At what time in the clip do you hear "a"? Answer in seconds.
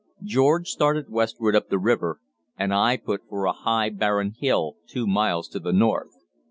3.45-3.51